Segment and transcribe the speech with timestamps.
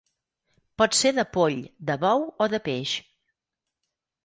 [0.81, 1.59] Pot ser de poll,
[1.91, 2.97] de bou o de peix.